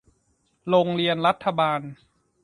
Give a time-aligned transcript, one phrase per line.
[0.69, 1.81] โรงเรียนรัฐบาล